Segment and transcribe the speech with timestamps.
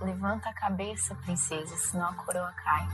[0.00, 2.86] Levanta a cabeça, princesa, senão a coroa cai.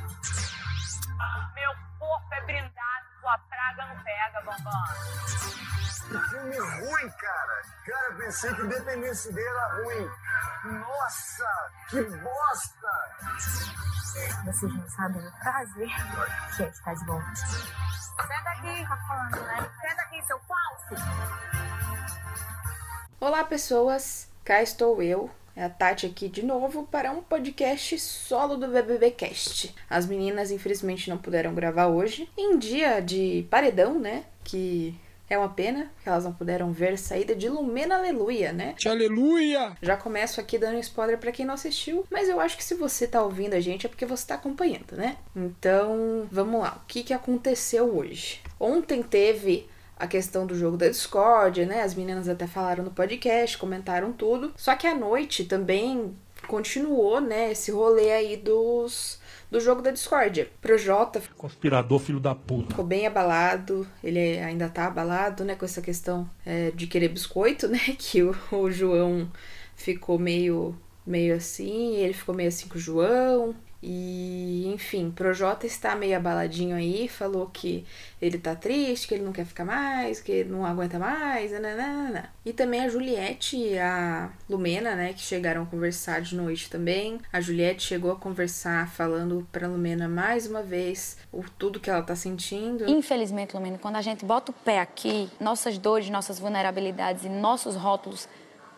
[1.55, 4.85] Meu corpo é brindado, tua praga não pega, bambam.
[6.09, 7.63] Que filme ruim, cara.
[7.85, 10.11] Cara, eu pensei que Independência dele era ruim.
[10.81, 12.93] Nossa, que bosta!
[14.45, 15.89] Vocês não sabem o prazer
[16.57, 17.37] que é estar de volta.
[17.37, 19.71] Senta aqui, tá falando, né?
[19.81, 20.95] Senta aqui, seu falso.
[23.21, 24.29] Olá, pessoas.
[24.45, 29.75] Cá estou eu, é a Tati aqui de novo para um podcast solo do BBBcast.
[29.89, 34.25] As meninas infelizmente não puderam gravar hoje, em dia de paredão, né?
[34.45, 34.95] Que
[35.31, 38.75] é uma pena que elas não puderam ver saída de Lumena Aleluia, né?
[38.85, 39.75] Aleluia!
[39.81, 43.09] Já começo aqui dando spoiler para quem não assistiu, mas eu acho que se você
[43.09, 45.17] tá ouvindo a gente é porque você tá acompanhando, né?
[45.35, 46.81] Então, vamos lá.
[46.83, 48.43] O que que aconteceu hoje?
[48.61, 49.67] Ontem teve
[49.97, 51.83] a questão do jogo da Discord, né?
[51.83, 54.53] As meninas até falaram no podcast, comentaram tudo.
[54.57, 56.15] Só que à noite também
[56.47, 59.19] continuou, né, esse rolê aí dos
[59.51, 60.49] do jogo da discórdia.
[60.61, 62.71] Projota Conspirador, filho da puta.
[62.71, 67.67] ficou bem abalado, ele ainda tá abalado, né, com essa questão é, de querer biscoito,
[67.69, 69.31] né, que o, o João
[69.75, 73.55] ficou meio meio assim, ele ficou meio assim com o João.
[73.83, 73.89] E,
[74.77, 77.87] enfim, Projota está meio abaladinho aí, falou que
[78.21, 82.31] ele tá triste, que ele não quer ficar mais, que ele não aguenta mais, nananana.
[82.45, 87.19] E também a Juliette e a Lumena, né, que chegaram a conversar de noite também.
[87.33, 92.03] A Juliette chegou a conversar falando pra Lumena mais uma vez o tudo que ela
[92.03, 92.87] tá sentindo.
[92.87, 97.75] Infelizmente, Lumena, quando a gente bota o pé aqui, nossas dores, nossas vulnerabilidades e nossos
[97.75, 98.29] rótulos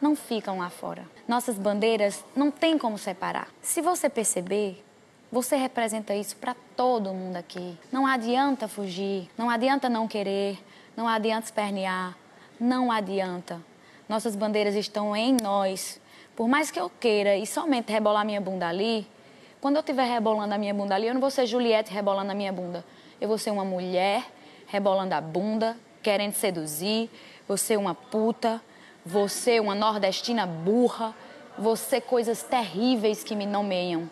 [0.00, 1.04] não ficam lá fora.
[1.26, 3.48] Nossas bandeiras não tem como separar.
[3.60, 4.84] Se você perceber,
[5.30, 7.78] você representa isso para todo mundo aqui.
[7.92, 10.58] Não adianta fugir, não adianta não querer,
[10.96, 12.16] não adianta espernear,
[12.58, 13.60] não adianta.
[14.08, 16.00] Nossas bandeiras estão em nós.
[16.34, 19.06] Por mais que eu queira e somente rebolar minha bunda ali,
[19.60, 22.34] quando eu estiver rebolando a minha bunda ali, eu não vou ser Juliette rebolando a
[22.34, 22.84] minha bunda.
[23.20, 24.24] Eu vou ser uma mulher
[24.66, 27.10] rebolando a bunda, querendo seduzir,
[27.46, 28.62] vou ser uma puta,
[29.04, 31.14] vou ser uma nordestina burra,
[31.58, 34.08] vou ser coisas terríveis que me nomeiam.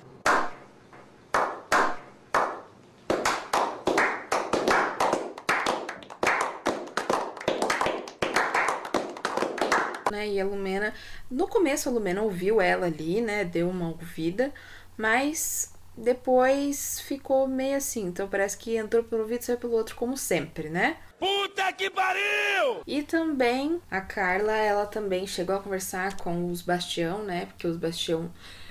[10.17, 10.29] Né?
[10.29, 10.95] E a Lumena,
[11.31, 13.45] no começo a Lumena ouviu ela ali, né?
[13.45, 14.53] Deu uma ouvida,
[14.97, 18.07] mas depois ficou meio assim.
[18.07, 20.97] Então parece que entrou pelo ouvido e saiu pelo outro, como sempre, né?
[21.19, 22.83] Puta que pariu!
[22.87, 27.47] E também a Carla, ela também chegou a conversar com os Bastião, né?
[27.47, 28.31] Porque os Bastião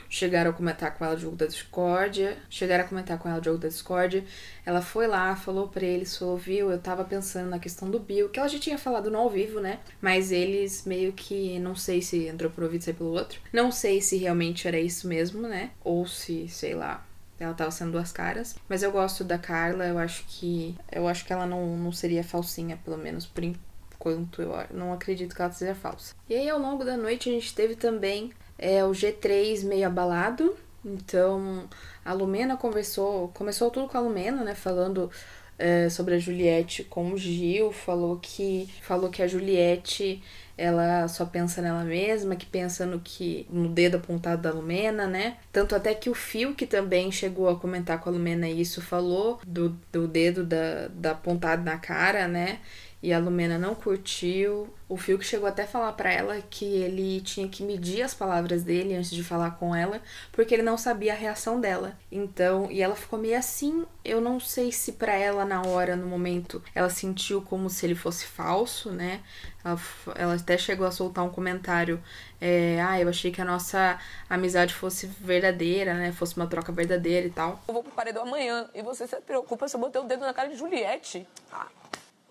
[0.10, 3.44] chegaram a comentar com ela o jogo da discórdia, chegaram a comentar com ela o
[3.44, 4.24] jogo da discórdia.
[4.66, 8.30] Ela foi lá, falou pra eles, falou, viu, eu tava pensando na questão do Bill,
[8.30, 9.80] que ela já tinha falado no ao vivo, né?
[10.02, 13.40] Mas eles meio que, não sei se entrou por ouvido e saiu pelo outro.
[13.52, 15.72] Não sei se realmente era isso mesmo, né?
[15.84, 17.06] Ou se, sei lá,
[17.40, 18.56] ela tava sendo duas caras.
[18.68, 20.76] Mas eu gosto da Carla, eu acho que.
[20.92, 24.42] Eu acho que ela não, não seria falsinha, pelo menos por enquanto.
[24.42, 26.16] Eu não acredito que ela seja falsa.
[26.30, 30.56] E aí, ao longo da noite, a gente teve também é, o G3 meio abalado.
[30.84, 31.68] Então,
[32.04, 33.30] a Lumena conversou.
[33.30, 34.54] Começou tudo com a Lumena, né?
[34.54, 35.10] Falando
[35.58, 37.72] é, sobre a Juliette com o Gil.
[37.72, 40.22] Falou que, falou que a Juliette
[40.58, 45.38] ela só pensa nela mesma, que pensa no que no dedo apontado da Lumena, né?
[45.52, 49.40] Tanto até que o Fio, que também chegou a comentar com a Lumena isso, falou
[49.46, 52.60] do, do dedo da, da apontado na cara, né?
[53.06, 54.68] E a Lumena não curtiu.
[54.90, 58.16] O Phil que chegou até a falar pra ela que ele tinha que medir as
[58.16, 60.02] palavras dele antes de falar com ela,
[60.32, 61.96] porque ele não sabia a reação dela.
[62.12, 63.86] Então, e ela ficou meio assim.
[64.04, 67.94] Eu não sei se pra ela na hora, no momento, ela sentiu como se ele
[67.94, 69.22] fosse falso, né?
[69.64, 69.80] Ela,
[70.16, 72.02] ela até chegou a soltar um comentário.
[72.42, 76.12] É, ah, eu achei que a nossa amizade fosse verdadeira, né?
[76.12, 77.62] Fosse uma troca verdadeira e tal.
[77.68, 80.34] Eu vou pro paredão amanhã e você se preocupa se eu botei o dedo na
[80.34, 81.28] cara de Juliette.
[81.52, 81.68] Ah,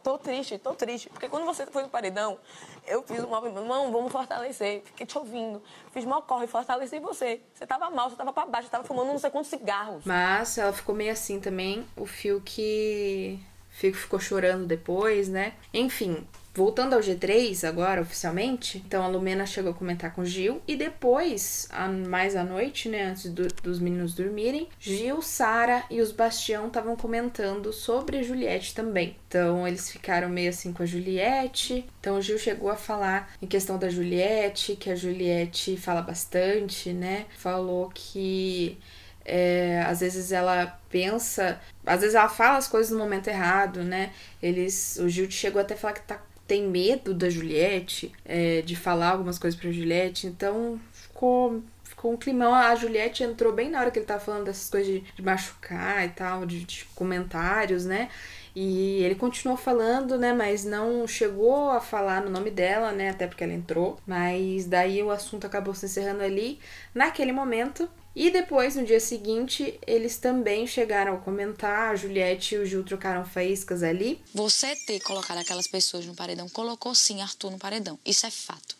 [0.04, 1.08] tô triste, tô triste.
[1.08, 2.38] Porque quando você foi no paredão,
[2.86, 4.82] eu fiz um movimento, não, vamos fortalecer.
[4.84, 5.62] Fiquei te ouvindo.
[5.92, 7.40] Fiz mal corre, fortaleci você.
[7.54, 10.04] Você tava mal, você tava pra baixo, você tava fumando não sei quantos cigarros.
[10.04, 11.86] Mas ela ficou meio assim também.
[11.96, 13.40] O Fio que
[13.70, 15.54] Fico ficou chorando depois, né?
[15.72, 16.24] Enfim,
[16.54, 20.76] Voltando ao G3 agora, oficialmente, então a Lumena chegou a comentar com o Gil e
[20.76, 26.12] depois, a- mais à noite, né, antes do- dos meninos dormirem, Gil, Sara e os
[26.12, 29.16] Bastião estavam comentando sobre a Juliette também.
[29.26, 31.84] Então eles ficaram meio assim com a Juliette.
[31.98, 36.92] Então o Gil chegou a falar em questão da Juliette, que a Juliette fala bastante,
[36.92, 37.26] né?
[37.36, 38.78] Falou que
[39.24, 44.12] é, às vezes ela pensa, às vezes ela fala as coisas no momento errado, né?
[44.42, 48.76] Eles, o Gil chegou até a falar que tá, tem medo da Juliette, é, de
[48.76, 52.54] falar algumas coisas pra Juliette, então ficou ficou um climão.
[52.54, 56.04] A Juliette entrou bem na hora que ele tava falando dessas coisas de, de machucar
[56.04, 58.10] e tal, de, de comentários, né?
[58.54, 60.32] E ele continuou falando, né?
[60.32, 63.10] Mas não chegou a falar no nome dela, né?
[63.10, 63.98] Até porque ela entrou.
[64.06, 66.58] Mas daí o assunto acabou se encerrando ali,
[66.94, 67.88] naquele momento.
[68.16, 71.90] E depois, no dia seguinte, eles também chegaram a comentar.
[71.90, 74.20] A Juliette e o Gil trocaram faíscas ali.
[74.32, 77.98] Você ter colocado aquelas pessoas no paredão colocou sim Arthur no paredão.
[78.06, 78.76] Isso é fato.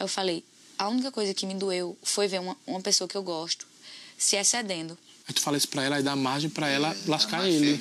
[0.00, 0.44] Eu falei,
[0.78, 3.66] a única coisa que me doeu foi ver uma, uma pessoa que eu gosto
[4.18, 4.98] se excedendo.
[5.28, 7.80] Aí tu fala isso pra ela e dá margem pra ela lascar ele.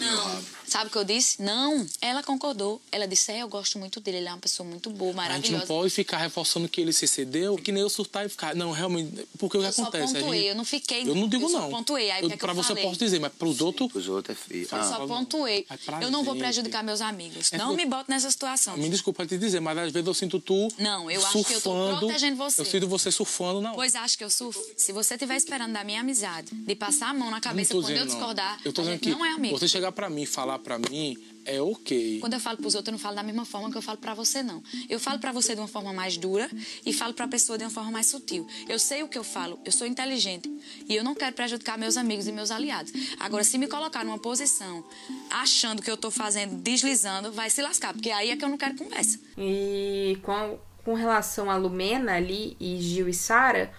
[0.68, 1.42] Sabe o que eu disse?
[1.42, 1.86] Não.
[2.02, 2.82] Ela concordou.
[2.92, 5.18] Ela disse, é, eu gosto muito dele, ele é uma pessoa muito boa, A gente
[5.18, 5.58] maravilhosa.
[5.60, 8.56] não pode ficar reforçando que ele se excedeu, que nem eu surtar e ficar.
[8.56, 10.18] Não, realmente, porque o que Eu só acontece?
[10.18, 11.70] A pontuei, gente- eu não fiquei- Eu não digo eu só não.
[11.70, 12.84] pontuei, aí Eu- que é pra eu você eu falei?
[12.84, 13.94] posso dizer, mas pros outros.
[13.96, 14.64] Os outros é feio.
[14.64, 15.66] Eu só pontuei.
[15.70, 17.52] Mas pra Eu não vou prejudicar meus amigos.
[17.54, 18.78] É não por- me bote nessa situação.
[18.78, 20.68] Me desculpa te dizer, mas às vezes eu sinto tu.
[20.78, 22.00] Não, eu acho que eu tô surfando.
[22.00, 22.62] protegendo você.
[22.62, 23.74] Eu sinto você surfando, não.
[23.74, 24.62] Pois acho que eu surfo.
[24.78, 28.06] Se você estiver esperando da minha amizade, de passar a mão na cabeça quando eu
[28.06, 29.58] discordar, Eu tô dizendo que não é amigo.
[29.58, 32.20] você chegar pra mim e falar pra mim é ok.
[32.20, 34.14] Quando eu falo pros outros, eu não falo da mesma forma que eu falo pra
[34.14, 34.64] você, não.
[34.90, 36.50] Eu falo pra você de uma forma mais dura
[36.86, 38.48] e falo pra pessoa de uma forma mais sutil.
[38.68, 40.52] Eu sei o que eu falo, eu sou inteligente
[40.90, 42.92] e eu não quero prejudicar meus amigos e meus aliados.
[43.20, 44.84] Agora, se me colocar numa posição
[45.30, 48.58] achando que eu tô fazendo, deslizando, vai se lascar, porque aí é que eu não
[48.58, 49.20] quero conversa.
[49.38, 53.72] E com, com relação a Lumena ali e Gil e Sara,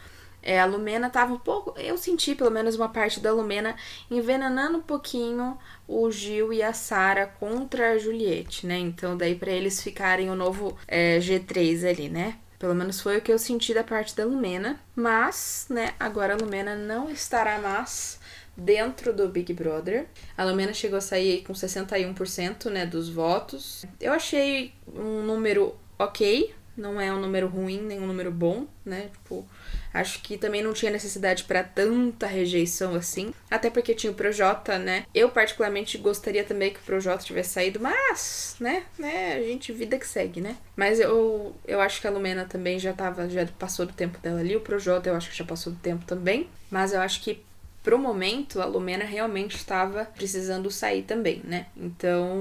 [0.47, 1.75] é, a Lumena tava um pouco.
[1.77, 3.75] Eu senti pelo menos uma parte da Lumena
[4.09, 5.59] envenenando um pouquinho
[5.89, 8.79] o Gil e a Sara contra a Juliette, né?
[8.79, 12.39] Então, daí pra eles ficarem o novo é, G3 ali, né?
[12.61, 14.79] Pelo menos foi o que eu senti da parte da Lumena.
[14.95, 18.21] Mas, né, agora a Lumena não estará mais
[18.57, 20.07] dentro do Big Brother.
[20.39, 23.85] A Lumena chegou a sair com 61%, né, dos votos.
[24.01, 29.09] Eu achei um número ok, não é um número ruim, nem um número bom, né?
[29.13, 29.47] Tipo,
[29.93, 34.79] acho que também não tinha necessidade para tanta rejeição assim, até porque tinha o Projota,
[34.79, 35.05] né?
[35.15, 39.99] Eu particularmente gostaria também que o Projota tivesse saído, mas, né, né, a gente vida
[39.99, 40.57] que segue, né?
[40.77, 44.41] Mas eu eu acho que a Lumena também já tava, já passou do tempo dela
[44.41, 47.45] ali, o Projota eu acho que já passou do tempo também, mas eu acho que
[47.87, 51.67] pro momento, a Lumena realmente estava precisando sair também, né?
[51.77, 52.35] Então,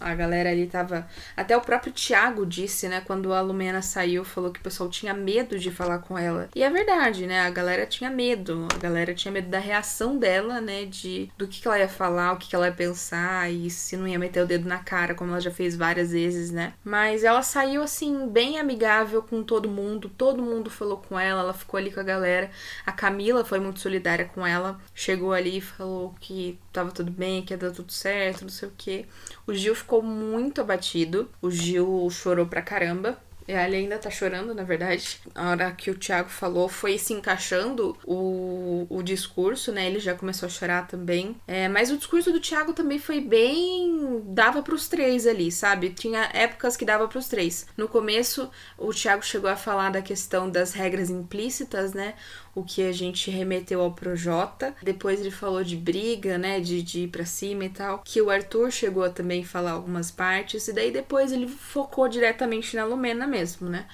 [0.00, 1.06] a galera ali tava.
[1.36, 3.00] Até o próprio Thiago disse, né?
[3.00, 6.48] Quando a Lumena saiu, falou que o pessoal tinha medo de falar com ela.
[6.52, 7.42] E é verdade, né?
[7.42, 8.66] A galera tinha medo.
[8.74, 10.84] A galera tinha medo da reação dela, né?
[10.84, 13.96] De do que, que ela ia falar, o que, que ela ia pensar e se
[13.96, 16.72] não ia meter o dedo na cara, como ela já fez várias vezes, né?
[16.82, 20.10] Mas ela saiu, assim, bem amigável com todo mundo.
[20.18, 22.50] Todo mundo falou com ela, ela ficou ali com a galera.
[22.84, 27.42] A Camila foi muito solidária com ela chegou ali e falou que tava tudo bem,
[27.42, 29.06] que ia dar tudo certo, não sei o que.
[29.46, 31.30] O Gil ficou muito abatido.
[31.40, 33.18] O Gil chorou pra caramba.
[33.46, 35.20] E ele ainda tá chorando, na verdade.
[35.34, 39.86] A hora que o Thiago falou, foi se encaixando o, o discurso, né?
[39.86, 41.36] Ele já começou a chorar também.
[41.46, 44.22] É, mas o discurso do Thiago também foi bem.
[44.26, 45.90] dava pros três ali, sabe?
[45.90, 47.66] Tinha épocas que dava pros três.
[47.76, 52.14] No começo, o Thiago chegou a falar da questão das regras implícitas, né?
[52.54, 54.74] O que a gente remeteu ao Projota.
[54.82, 56.60] Depois ele falou de briga, né?
[56.60, 58.02] De, de ir pra cima e tal.
[58.04, 60.68] Que o Arthur chegou a também falar algumas partes.
[60.68, 63.86] E daí depois ele focou diretamente na Lumena mesmo, né?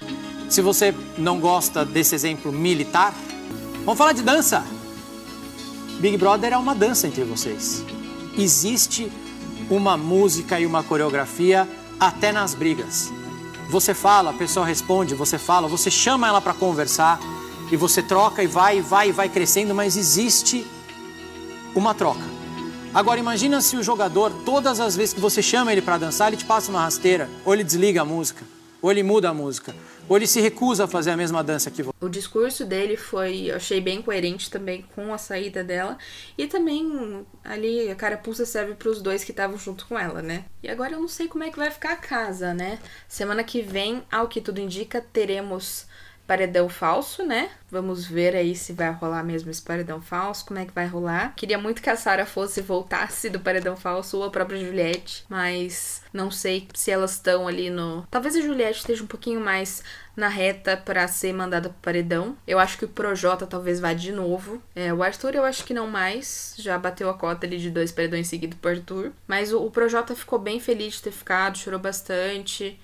[0.49, 3.13] Se você não gosta desse exemplo militar,
[3.85, 4.65] vamos falar de dança.
[6.01, 7.83] Big Brother é uma dança entre vocês.
[8.37, 9.09] Existe
[9.69, 11.67] uma música e uma coreografia
[11.99, 13.09] até nas brigas.
[13.69, 17.19] Você fala, a pessoa responde, você fala, você chama ela para conversar
[17.71, 20.65] e você troca e vai, e vai, e vai crescendo, mas existe
[21.75, 22.23] uma troca.
[22.93, 26.37] Agora imagina se o jogador, todas as vezes que você chama ele para dançar, ele
[26.37, 28.43] te passa uma rasteira, ou ele desliga a música,
[28.81, 29.75] ou ele muda a música,
[30.07, 31.93] ou ele se recusa a fazer a mesma dança que você.
[32.01, 35.99] O discurso dele foi, eu achei bem coerente também com a saída dela.
[36.35, 40.45] E também ali a carapuça serve para os dois que estavam junto com ela, né?
[40.63, 42.79] E agora eu não sei como é que vai ficar a casa, né?
[43.07, 45.85] Semana que vem, ao que tudo indica, teremos
[46.29, 47.49] paredão falso, né?
[47.71, 51.33] Vamos ver aí se vai rolar mesmo esse paredão falso, como é que vai rolar.
[51.35, 56.03] Queria muito que a Sarah fosse voltasse do paredão falso ou a própria Juliette, mas
[56.13, 58.05] não sei se elas estão ali no.
[58.11, 59.83] Talvez a Juliette esteja um pouquinho mais
[60.15, 62.37] na reta para ser mandada pro paredão.
[62.45, 64.61] Eu acho que o Projota talvez vá de novo.
[64.75, 67.91] É, o Arthur eu acho que não mais, já bateu a cota ali de dois
[67.91, 69.11] paredões seguidos pro Arthur.
[69.27, 72.79] Mas o, o Projota ficou bem feliz de ter ficado, chorou bastante.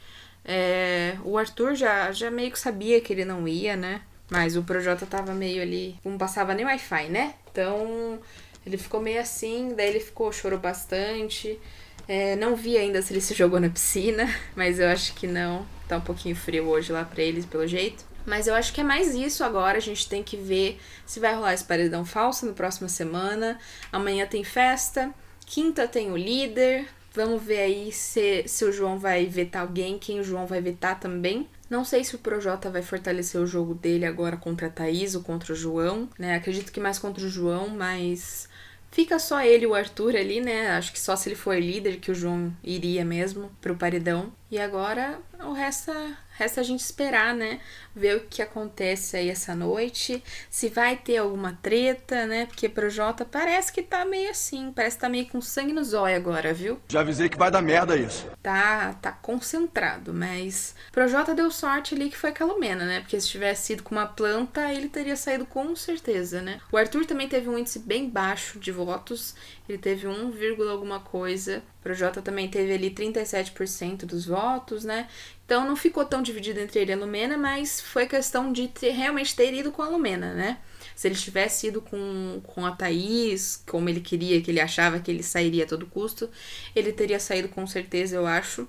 [0.46, 4.02] É, o Arthur já, já meio que sabia que ele não ia, né?
[4.30, 5.96] Mas o Projota tava meio ali.
[6.04, 7.34] Não passava nem Wi-Fi, né?
[7.52, 8.20] Então
[8.66, 11.60] ele ficou meio assim, daí ele ficou, chorou bastante.
[12.08, 15.66] É, não vi ainda se ele se jogou na piscina, mas eu acho que não.
[15.88, 18.04] Tá um pouquinho frio hoje lá pra eles, pelo jeito.
[18.26, 19.78] Mas eu acho que é mais isso agora.
[19.78, 23.60] A gente tem que ver se vai rolar esse paredão falso na próxima semana.
[23.92, 25.14] Amanhã tem festa.
[25.46, 26.88] Quinta tem o líder.
[27.16, 31.00] Vamos ver aí se, se o João vai vetar alguém, quem o João vai vetar
[31.00, 31.48] também.
[31.70, 35.24] Não sei se o Projota vai fortalecer o jogo dele agora contra a Thaís ou
[35.24, 36.36] contra o João, né?
[36.36, 38.50] Acredito que mais contra o João, mas
[38.92, 40.72] fica só ele e o Arthur ali, né?
[40.72, 44.32] Acho que só se ele for líder que o João iria mesmo pro paredão.
[44.52, 45.92] E agora o resto
[46.38, 47.60] Resta a gente esperar, né?
[47.96, 50.22] Ver o que acontece aí essa noite.
[50.50, 52.46] Se vai ter alguma treta, né?
[52.46, 54.72] Porque pro Jota parece que tá meio assim.
[54.74, 56.80] Parece que tá meio com sangue no zóio agora, viu?
[56.90, 58.28] Já avisei que vai dar merda isso.
[58.44, 63.00] Tá, tá concentrado, mas pro Jota deu sorte ali que foi a Calomena, né?
[63.00, 66.60] Porque se tivesse sido com uma planta, ele teria saído com certeza, né?
[66.72, 69.36] O Arthur também teve um índice bem baixo de votos.
[69.68, 71.64] Ele teve 1, alguma coisa.
[71.80, 75.08] O Projota também teve ali 37% dos votos, né?
[75.46, 78.92] Então não ficou tão dividido entre ele e a Lumena, mas foi questão de ter,
[78.92, 80.60] realmente ter ido com a Lumena, né?
[80.96, 85.12] Se ele tivesse ido com, com a Thaís, como ele queria, que ele achava que
[85.12, 86.30] ele sairia a todo custo,
[86.76, 88.68] ele teria saído com certeza, eu acho.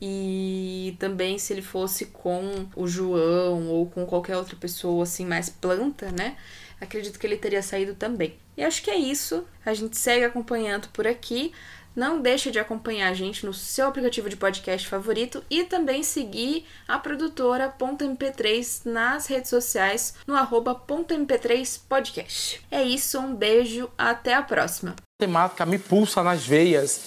[0.00, 5.50] E também se ele fosse com o João ou com qualquer outra pessoa assim mais
[5.50, 6.36] planta, né?
[6.80, 8.34] Acredito que ele teria saído também.
[8.60, 9.46] E acho que é isso.
[9.64, 11.50] A gente segue acompanhando por aqui.
[11.96, 16.66] Não deixe de acompanhar a gente no seu aplicativo de podcast favorito e também seguir
[16.86, 22.60] a produtora .mp3 nas redes sociais no arroba .mp3podcast.
[22.70, 24.90] É isso, um beijo, até a próxima.
[24.90, 27.00] A temática me pulsa nas veias.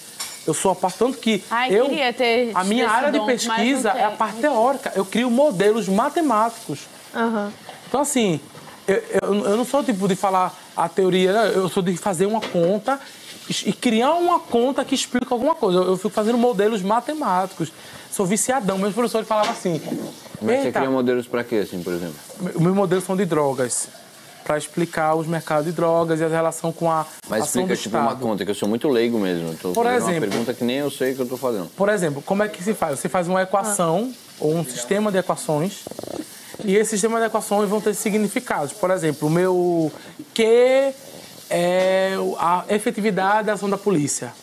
[0.48, 3.28] Eu sou a parte tanto que Ai, eu queria ter a minha área de dom,
[3.28, 4.92] mas pesquisa é a parte teórica.
[4.96, 6.88] Eu crio modelos matemáticos.
[7.88, 8.42] Então assim,
[8.88, 12.26] eu, eu, eu não sou o tipo de falar a teoria, eu sou de fazer
[12.26, 13.00] uma conta
[13.66, 15.80] e criar uma conta que explica alguma coisa.
[15.80, 17.72] Eu, eu fico fazendo modelos matemáticos.
[18.12, 18.78] Sou viciadão.
[18.78, 19.82] Meus professores falavam assim.
[20.42, 22.16] Mas você "Eita, cria modelos pra quê, assim, por exemplo?
[22.56, 23.88] Os meus modelos são de drogas.
[24.44, 27.82] Para explicar os mercados de drogas e a relação com a Mas ação explica do
[27.82, 28.02] tipo Estado.
[28.14, 29.56] uma conta, que eu sou muito leigo mesmo.
[29.56, 31.68] Tô Por exemplo- uma pergunta que nem eu sei que eu tô fazendo.
[31.78, 33.00] Por exemplo, como é que se faz?
[33.00, 35.84] Você faz uma equação ou um sistema de equações
[36.64, 38.74] e esse sistema de equações vão ter significados.
[38.74, 39.92] Por exemplo, o meu
[40.34, 40.94] Q
[41.50, 44.34] é a efetividade da ação da polícia.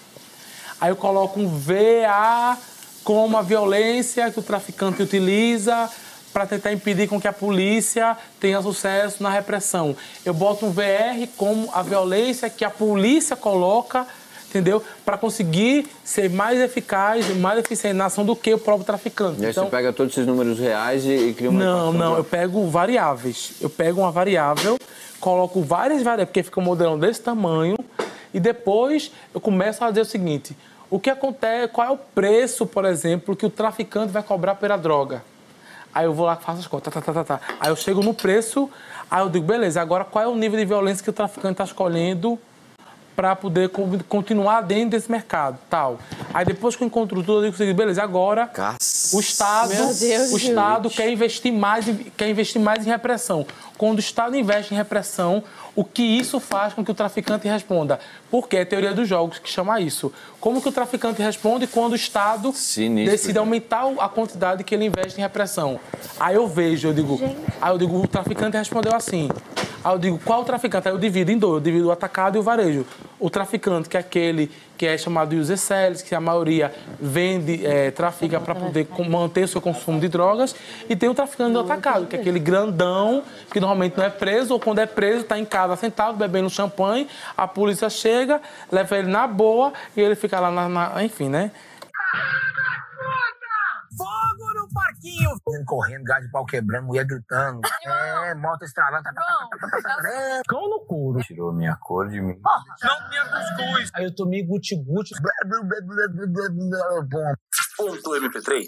[0.81, 2.57] Aí eu coloco um VA
[3.03, 5.91] como a violência que o traficante utiliza
[6.33, 9.97] para tentar impedir com que a polícia tenha sucesso na repressão.
[10.25, 14.07] Eu boto um VR como a violência que a polícia coloca,
[14.50, 14.83] entendeu?
[15.04, 19.40] Para conseguir ser mais eficaz, mais eficiente na ação do que o próprio traficante.
[19.40, 22.16] E aí Então, você pega todos esses números reais e, e cria uma não, não,
[22.16, 23.52] eu pego variáveis.
[23.61, 24.76] Eu pego uma variável,
[25.21, 27.76] coloco várias variáveis, porque fica um modelão desse tamanho,
[28.35, 30.57] e depois eu começo a dizer o seguinte:
[30.90, 34.76] o que acontece, qual é o preço, por exemplo, que o traficante vai cobrar pela
[34.76, 35.23] droga?
[35.92, 37.40] Aí eu vou lá, faço as contas, tá, tá, tá, tá.
[37.59, 38.71] Aí eu chego no preço,
[39.11, 41.64] aí eu digo, beleza, agora qual é o nível de violência que o traficante está
[41.64, 42.38] escolhendo
[43.21, 45.99] para poder co- continuar dentro desse mercado, tal.
[46.33, 48.49] Aí depois que eu encontro tudo, eu digo beleza, agora
[49.12, 50.97] o Estado, Deus, o Estado gente.
[50.97, 51.85] quer investir mais,
[52.17, 53.47] quer investir mais em repressão.
[53.81, 55.43] Quando o Estado investe em repressão,
[55.75, 57.99] o que isso faz com que o traficante responda?
[58.31, 60.13] Porque é a teoria dos jogos que chama isso.
[60.39, 63.39] Como que o traficante responde quando o Estado Sinistro, decide gente.
[63.39, 65.81] aumentar a quantidade que ele investe em repressão?
[66.19, 67.19] Aí eu vejo, eu digo,
[67.59, 69.31] aí eu digo, o traficante respondeu assim.
[69.83, 70.87] Aí eu digo, qual o traficante?
[70.87, 72.85] Aí eu divido em dois, eu divido o atacado e o varejo.
[73.19, 77.67] O traficante, que é aquele que é chamado de user sellers, que a maioria vende,
[77.67, 80.57] é, trafica para poder manter o seu consumo de drogas.
[80.89, 83.23] E tem o traficante do atacado, que é aquele grandão,
[83.53, 87.07] que normalmente não é preso, ou quando é preso, está em casa sentado, bebendo champanhe,
[87.37, 88.41] a polícia chega,
[88.73, 90.67] leva ele na boa e ele fica lá na.
[90.67, 91.51] na- enfim, né?
[95.66, 97.61] Correndo, gás de pau quebrando, mulher gritando.
[97.85, 99.02] É, moto estralando.
[99.04, 100.42] tá, tá, tá, tá, tá, tá, tá.
[100.49, 101.21] Cão no couro.
[101.21, 102.38] Tirou minha cor de mim.
[102.83, 103.90] Não tinha cuscuz.
[103.95, 105.14] Aí eu tomei guti-guti.
[107.76, 108.64] Ponto MP3,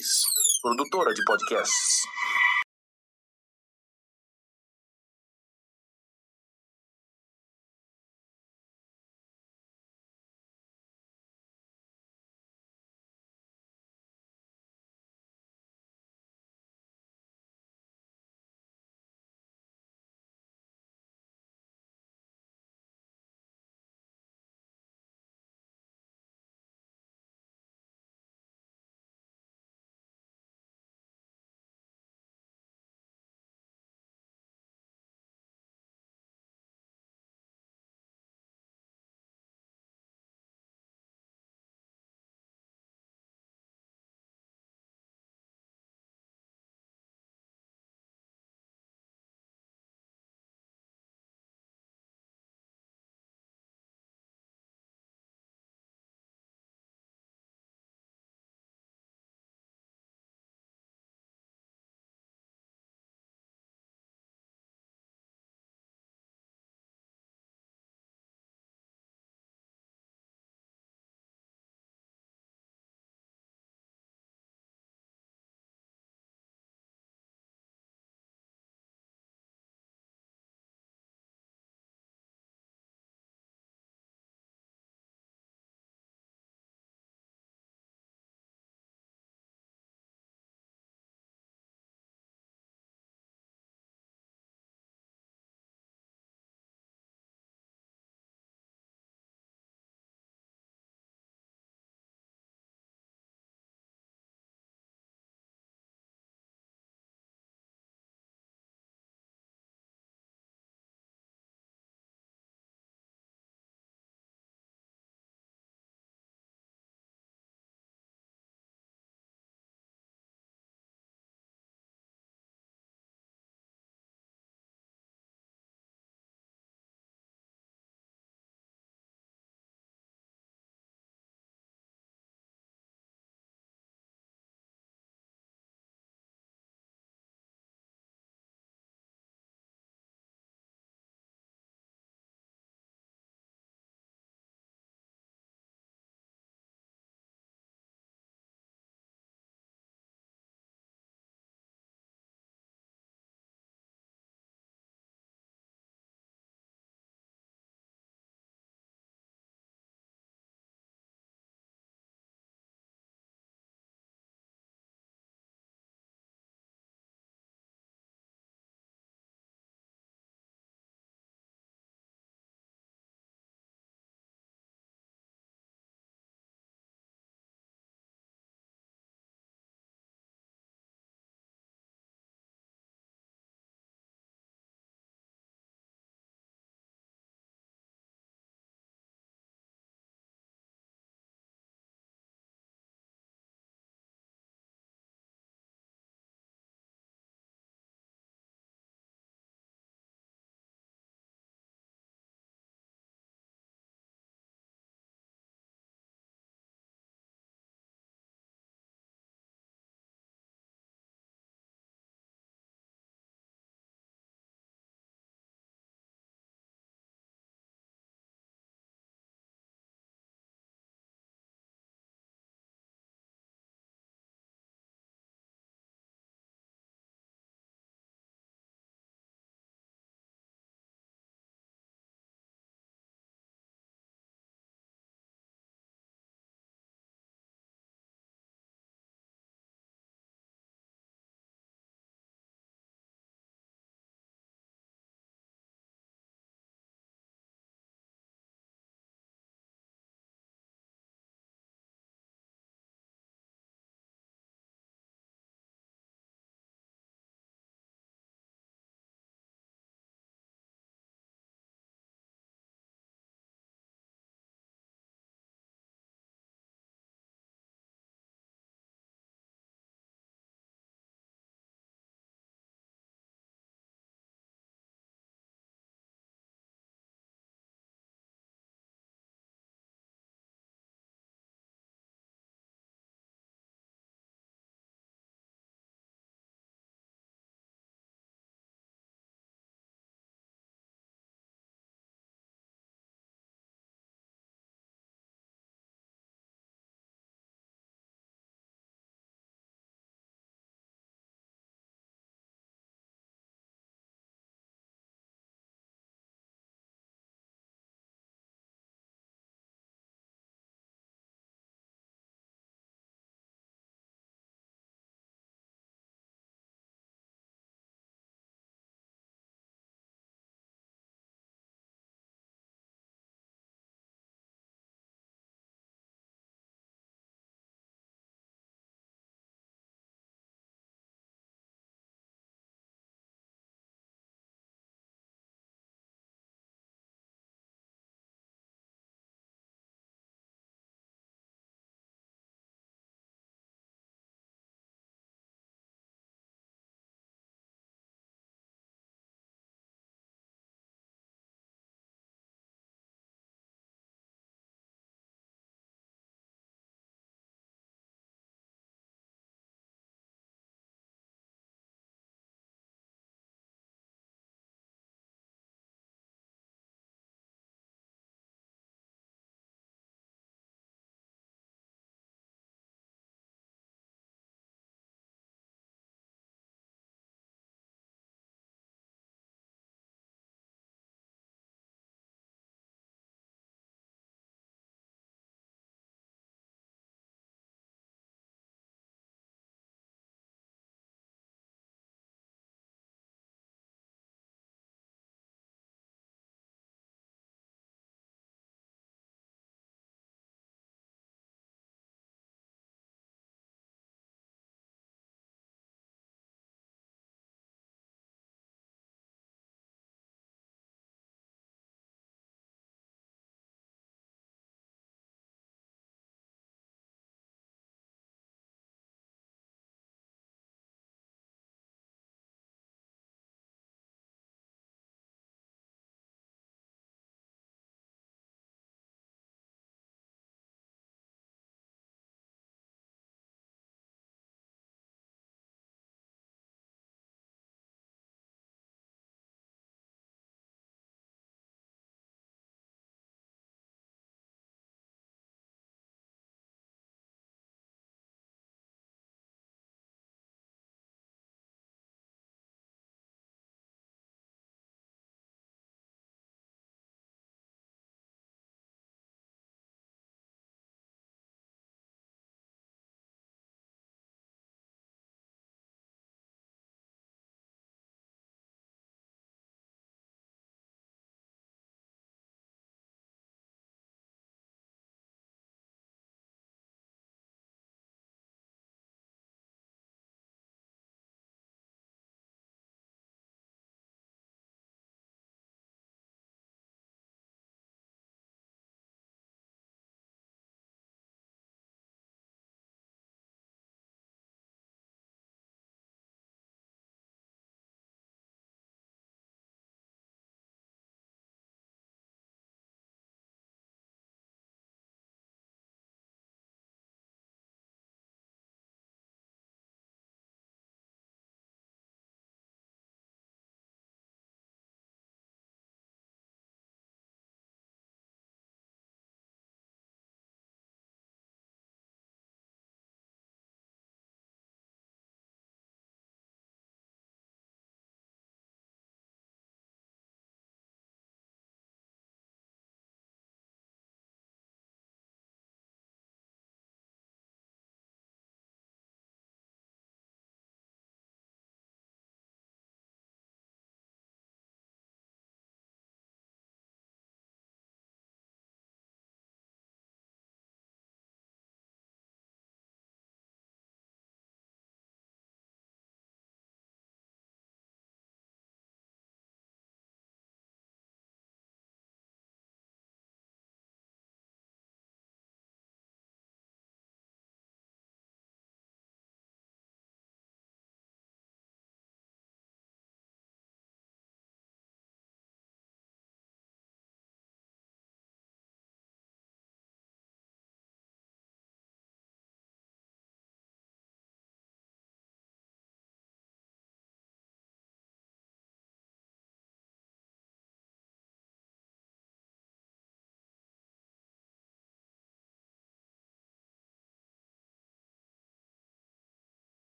[0.63, 2.03] produtora de podcasts.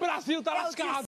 [0.00, 0.88] Brasil tá É lascado.